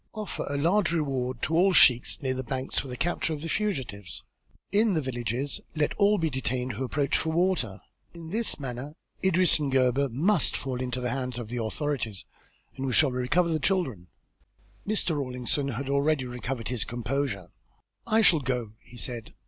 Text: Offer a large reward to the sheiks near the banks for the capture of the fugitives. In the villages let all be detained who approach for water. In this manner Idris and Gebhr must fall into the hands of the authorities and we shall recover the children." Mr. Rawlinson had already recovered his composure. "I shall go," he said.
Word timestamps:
Offer 0.15 0.47
a 0.49 0.57
large 0.57 0.91
reward 0.93 1.43
to 1.43 1.53
the 1.53 1.73
sheiks 1.73 2.23
near 2.23 2.33
the 2.33 2.41
banks 2.41 2.79
for 2.79 2.87
the 2.87 2.97
capture 2.97 3.33
of 3.33 3.41
the 3.43 3.47
fugitives. 3.47 4.23
In 4.71 4.95
the 4.95 5.01
villages 5.01 5.61
let 5.75 5.93
all 5.93 6.17
be 6.17 6.31
detained 6.31 6.71
who 6.71 6.83
approach 6.83 7.15
for 7.15 7.29
water. 7.29 7.79
In 8.11 8.31
this 8.31 8.59
manner 8.59 8.95
Idris 9.23 9.59
and 9.59 9.71
Gebhr 9.71 10.09
must 10.09 10.57
fall 10.57 10.81
into 10.81 11.01
the 11.01 11.11
hands 11.11 11.37
of 11.37 11.49
the 11.49 11.63
authorities 11.63 12.25
and 12.75 12.87
we 12.87 12.93
shall 12.93 13.11
recover 13.11 13.49
the 13.49 13.59
children." 13.59 14.07
Mr. 14.87 15.15
Rawlinson 15.15 15.67
had 15.67 15.87
already 15.87 16.25
recovered 16.25 16.69
his 16.69 16.83
composure. 16.83 17.51
"I 18.07 18.23
shall 18.23 18.39
go," 18.39 18.73
he 18.79 18.97
said. 18.97 19.35